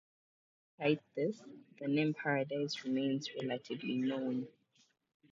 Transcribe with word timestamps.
Despite 0.79 0.99
this, 1.15 1.43
the 1.79 1.87
name 1.87 2.15
Paradise 2.15 2.83
remains 2.85 3.29
relatively 3.39 4.01
unknown. 4.01 4.47